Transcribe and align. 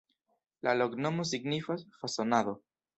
La 0.67 0.73
loknomo 0.79 1.27
signifas: 1.35 1.87
fasonado. 2.03 2.61